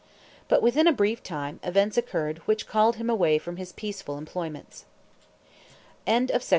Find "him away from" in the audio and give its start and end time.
2.95-3.57